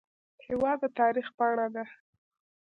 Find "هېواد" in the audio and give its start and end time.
0.47-0.77